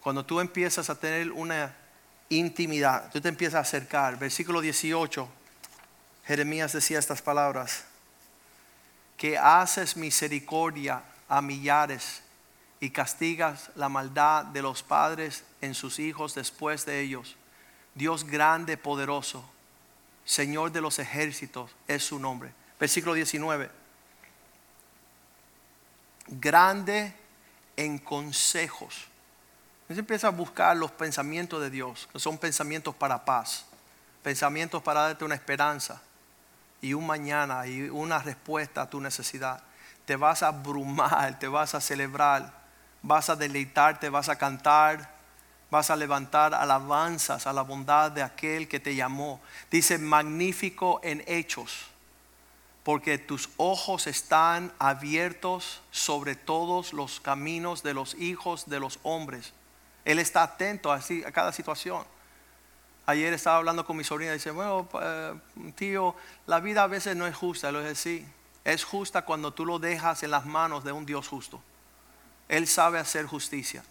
[0.00, 1.74] Cuando tú empiezas a tener una
[2.28, 5.28] intimidad, tú te empiezas a acercar, versículo 18
[6.26, 7.84] Jeremías decía estas palabras,
[9.16, 12.22] que haces misericordia a millares
[12.80, 17.36] y castigas la maldad de los padres en sus hijos después de ellos.
[17.94, 19.44] Dios grande, poderoso,
[20.24, 22.52] Señor de los ejércitos es su nombre.
[22.78, 23.70] Versículo 19.
[26.26, 27.14] Grande
[27.76, 29.06] en consejos.
[29.88, 33.66] Se empieza a buscar los pensamientos de Dios, que son pensamientos para paz
[34.26, 36.02] pensamientos para darte una esperanza
[36.86, 39.60] y un mañana y una respuesta a tu necesidad.
[40.04, 42.52] Te vas a abrumar, te vas a celebrar,
[43.02, 45.10] vas a deleitarte, vas a cantar,
[45.68, 49.40] vas a levantar alabanzas a la bondad de aquel que te llamó.
[49.68, 51.86] Dice magnífico en hechos,
[52.84, 59.52] porque tus ojos están abiertos sobre todos los caminos de los hijos de los hombres.
[60.04, 62.04] Él está atento a, a cada situación.
[63.06, 65.34] Ayer estaba hablando con mi sobrina y dice, bueno, eh,
[65.76, 67.70] tío, la vida a veces no es justa.
[67.70, 68.26] Le dije, sí,
[68.64, 71.62] es justa cuando tú lo dejas en las manos de un Dios justo.
[72.48, 73.84] Él sabe hacer justicia.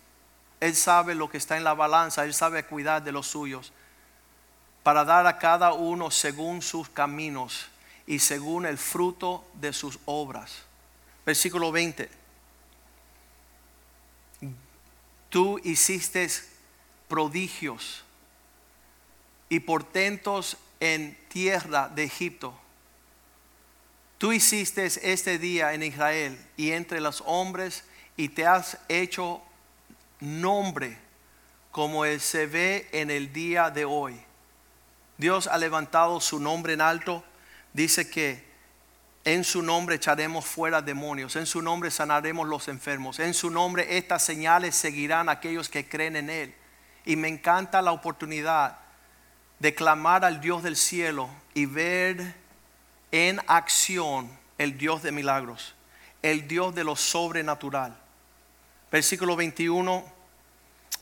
[0.59, 3.73] Él sabe lo que está en la balanza, Él sabe cuidar de los suyos,
[4.83, 7.67] para dar a cada uno según sus caminos
[8.07, 10.63] y según el fruto de sus obras.
[11.25, 12.09] Versículo 20.
[15.29, 16.29] Tú hiciste
[17.07, 18.04] prodigios
[19.49, 22.57] y portentos en tierra de Egipto.
[24.17, 27.83] Tú hiciste este día en Israel y entre los hombres
[28.17, 29.41] y te has hecho
[30.19, 30.97] nombre
[31.71, 34.17] como él se ve en el día de hoy.
[35.17, 37.23] Dios ha levantado su nombre en alto.
[37.73, 38.45] Dice que
[39.25, 43.97] en su nombre echaremos fuera demonios, en su nombre sanaremos los enfermos, en su nombre
[43.97, 46.55] estas señales seguirán aquellos que creen en Él.
[47.05, 48.77] Y me encanta la oportunidad
[49.59, 52.35] de clamar al Dios del cielo y ver
[53.11, 55.73] en acción el Dios de milagros,
[56.21, 57.95] el Dios de lo sobrenatural.
[58.91, 60.03] Versículo 21,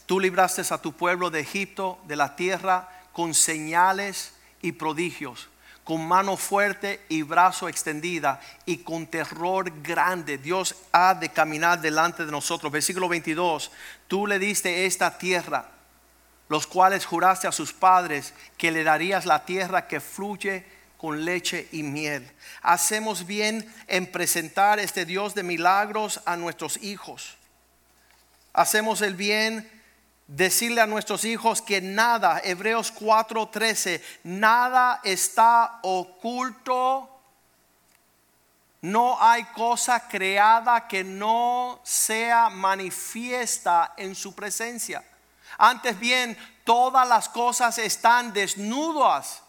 [0.05, 5.49] tú libraste a tu pueblo de Egipto, de la tierra, con señales y prodigios,
[5.83, 10.37] con mano fuerte y brazo extendida y con terror grande.
[10.37, 12.71] Dios ha de caminar delante de nosotros.
[12.71, 13.71] Versículo 22,
[14.07, 15.69] tú le diste esta tierra,
[16.49, 20.65] los cuales juraste a sus padres que le darías la tierra que fluye
[20.97, 22.29] con leche y miel.
[22.61, 27.37] Hacemos bien en presentar este Dios de milagros a nuestros hijos
[28.53, 29.69] hacemos el bien,
[30.27, 37.09] decirle a nuestros hijos que nada, Hebreos 4:13, nada está oculto.
[38.81, 45.03] No hay cosa creada que no sea manifiesta en su presencia.
[45.57, 49.43] Antes bien, todas las cosas están desnudas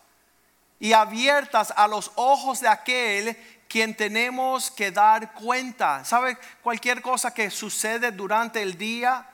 [0.78, 3.36] y abiertas a los ojos de aquel
[3.68, 6.04] quien tenemos que dar cuenta.
[6.04, 6.38] ¿Sabe?
[6.62, 9.26] Cualquier cosa que sucede durante el día,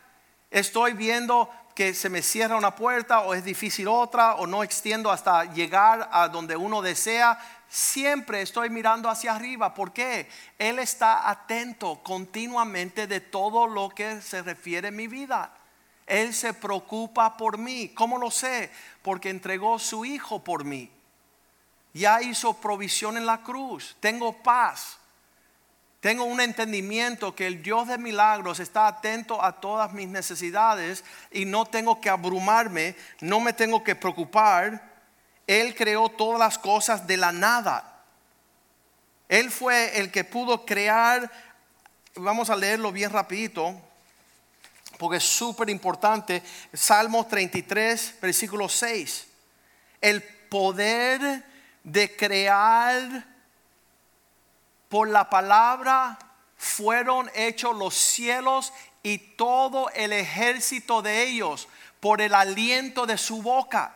[0.50, 5.10] estoy viendo que se me cierra una puerta o es difícil otra o no extiendo
[5.10, 7.38] hasta llegar a donde uno desea.
[7.68, 9.74] Siempre estoy mirando hacia arriba.
[9.74, 10.28] ¿Por qué?
[10.58, 15.52] Él está atento continuamente de todo lo que se refiere a mi vida.
[16.11, 17.88] Él se preocupa por mí.
[17.94, 18.70] ¿Cómo lo sé?
[19.02, 20.90] Porque entregó su hijo por mí
[21.92, 23.96] ya hizo provisión en la cruz.
[24.00, 24.98] Tengo paz.
[26.00, 31.44] Tengo un entendimiento que el Dios de milagros está atento a todas mis necesidades y
[31.44, 34.82] no tengo que abrumarme, no me tengo que preocupar.
[35.46, 38.02] Él creó todas las cosas de la nada.
[39.28, 41.30] Él fue el que pudo crear,
[42.14, 43.78] vamos a leerlo bien rapidito,
[45.01, 46.42] porque es súper importante.
[46.74, 49.26] Salmos 33, versículo 6.
[49.98, 51.42] El poder
[51.82, 53.26] de crear
[54.90, 56.18] por la palabra
[56.55, 61.66] fueron hechos los cielos y todo el ejército de ellos
[61.98, 63.94] por el aliento de su boca.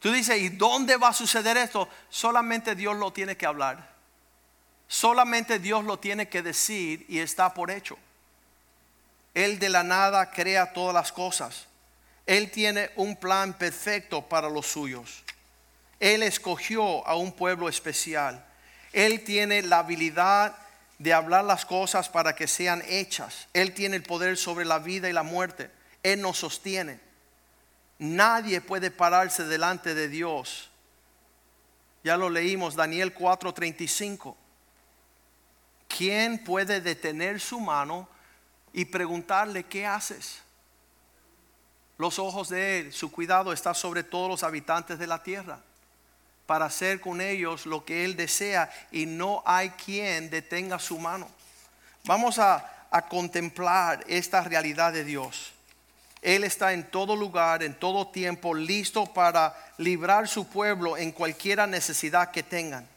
[0.00, 1.88] Tú dices, ¿y dónde va a suceder esto?
[2.08, 3.94] Solamente Dios lo tiene que hablar.
[4.88, 7.96] Solamente Dios lo tiene que decir y está por hecho.
[9.44, 11.66] Él de la nada crea todas las cosas.
[12.26, 15.22] Él tiene un plan perfecto para los suyos.
[16.00, 18.44] Él escogió a un pueblo especial.
[18.92, 20.56] Él tiene la habilidad
[20.98, 23.46] de hablar las cosas para que sean hechas.
[23.52, 25.70] Él tiene el poder sobre la vida y la muerte.
[26.02, 26.98] Él nos sostiene.
[28.00, 30.68] Nadie puede pararse delante de Dios.
[32.02, 34.36] Ya lo leímos, Daniel 4:35.
[35.86, 38.08] ¿Quién puede detener su mano
[38.72, 40.40] y preguntarle qué haces?
[41.98, 45.58] Los ojos de Él, su cuidado está sobre todos los habitantes de la tierra
[46.46, 51.28] para hacer con ellos lo que Él desea y no hay quien detenga su mano.
[52.04, 55.52] Vamos a, a contemplar esta realidad de Dios.
[56.22, 61.66] Él está en todo lugar, en todo tiempo, listo para librar su pueblo en cualquiera
[61.66, 62.88] necesidad que tengan.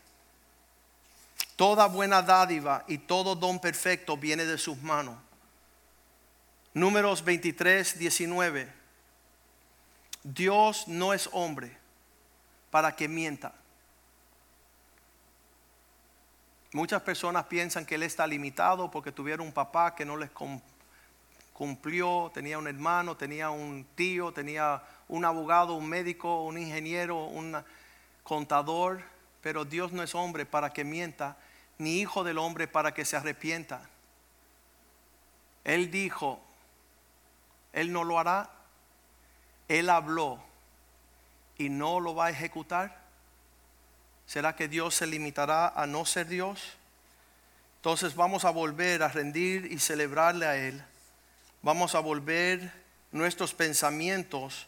[1.55, 5.15] Toda buena dádiva y todo don perfecto viene de sus manos.
[6.74, 8.72] Números 23, 19.
[10.24, 11.76] Dios no es hombre
[12.69, 13.53] para que mienta.
[16.72, 20.30] Muchas personas piensan que él está limitado porque tuvieron un papá que no les
[21.51, 27.61] cumplió, tenía un hermano, tenía un tío, tenía un abogado, un médico, un ingeniero, un
[28.24, 29.01] contador,
[29.41, 31.36] pero Dios no es hombre para que mienta,
[31.78, 33.89] ni hijo del hombre para que se arrepienta.
[35.65, 36.41] Él dijo,
[37.74, 38.49] Él no lo hará,
[39.67, 40.41] Él habló
[41.57, 42.99] y no lo va a ejecutar.
[44.26, 46.61] ¿Será que Dios se limitará a no ser Dios?
[47.78, 50.84] Entonces vamos a volver a rendir y celebrarle a Él.
[51.61, 52.72] Vamos a volver
[53.11, 54.67] nuestros pensamientos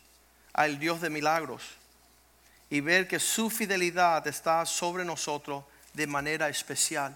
[0.54, 1.64] al Dios de milagros
[2.70, 7.16] y ver que su fidelidad está sobre nosotros de manera especial.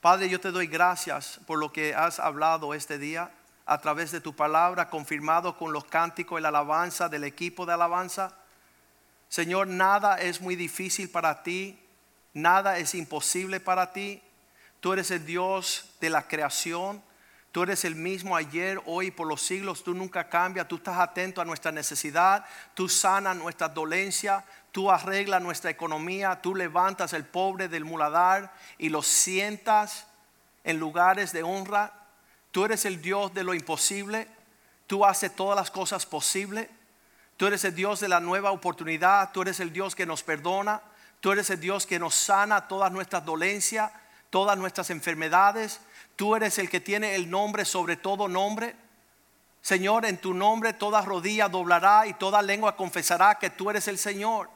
[0.00, 3.30] Padre, yo te doy gracias por lo que has hablado este día
[3.66, 7.72] a través de tu palabra, confirmado con los cánticos y la alabanza del equipo de
[7.72, 8.36] alabanza.
[9.28, 11.78] Señor, nada es muy difícil para ti,
[12.34, 14.22] nada es imposible para ti.
[14.80, 17.02] Tú eres el Dios de la creación,
[17.50, 21.40] tú eres el mismo ayer, hoy, por los siglos, tú nunca cambias, tú estás atento
[21.40, 22.44] a nuestra necesidad,
[22.74, 28.90] tú sanas nuestra dolencia, tú arreglas nuestra economía, tú levantas el pobre del muladar y
[28.90, 30.06] lo sientas
[30.64, 31.92] en lugares de honra.
[32.54, 34.28] Tú eres el Dios de lo imposible,
[34.86, 36.68] tú haces todas las cosas posibles.
[37.36, 39.32] Tú eres el Dios de la nueva oportunidad.
[39.32, 40.80] Tú eres el Dios que nos perdona.
[41.18, 43.90] Tú eres el Dios que nos sana todas nuestras dolencias,
[44.30, 45.80] todas nuestras enfermedades.
[46.14, 48.76] Tú eres el que tiene el nombre sobre todo nombre.
[49.60, 53.98] Señor, en tu nombre toda rodilla doblará y toda lengua confesará que tú eres el
[53.98, 54.48] Señor.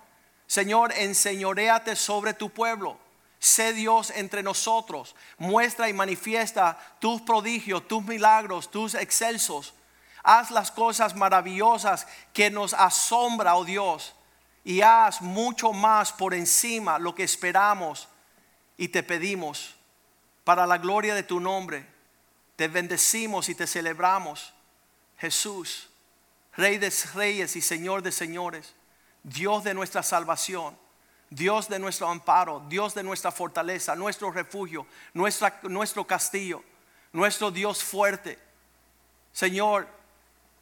[0.46, 2.96] Señor, enseñoreate sobre tu pueblo.
[3.38, 5.14] Sé Dios entre nosotros.
[5.38, 9.74] Muestra y manifiesta tus prodigios, tus milagros, tus excelsos
[10.28, 14.14] haz las cosas maravillosas que nos asombra, oh Dios,
[14.62, 18.08] y haz mucho más por encima lo que esperamos
[18.76, 19.74] y te pedimos
[20.44, 21.86] para la gloria de tu nombre.
[22.56, 24.52] Te bendecimos y te celebramos,
[25.16, 25.88] Jesús,
[26.52, 28.74] Rey de reyes y Señor de señores,
[29.22, 30.76] Dios de nuestra salvación.
[31.30, 36.62] Dios de nuestro amparo, Dios de nuestra fortaleza, nuestro refugio, nuestra, nuestro castillo,
[37.12, 38.38] nuestro Dios fuerte.
[39.32, 39.86] Señor,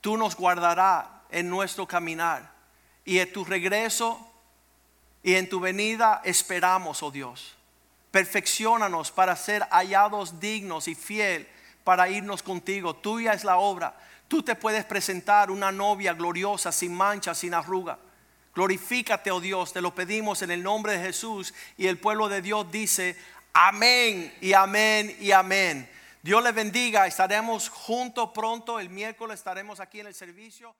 [0.00, 2.50] tú nos guardarás en nuestro caminar.
[3.04, 4.18] Y en tu regreso
[5.22, 7.56] y en tu venida esperamos, oh Dios.
[8.10, 11.48] Perfeccionanos para ser hallados dignos y fiel
[11.84, 12.94] para irnos contigo.
[12.94, 13.94] Tuya es la obra.
[14.26, 17.98] Tú te puedes presentar una novia gloriosa, sin mancha, sin arruga.
[18.56, 21.52] Glorifícate, oh Dios, te lo pedimos en el nombre de Jesús.
[21.76, 23.14] Y el pueblo de Dios dice,
[23.52, 25.88] amén y amén y amén.
[26.22, 27.06] Dios le bendiga.
[27.06, 28.80] Estaremos juntos pronto.
[28.80, 30.74] El miércoles estaremos aquí en el servicio.